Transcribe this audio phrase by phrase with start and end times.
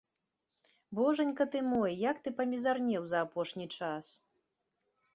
[0.99, 4.05] Божанька ты мой, як ты памізарнеў за апошні час!